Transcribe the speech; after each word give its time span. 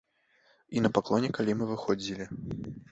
І 0.79 0.83
на 0.87 0.91
паклоне, 0.97 1.29
калі 1.41 1.51
мы 1.61 1.65
выходзілі. 1.75 2.25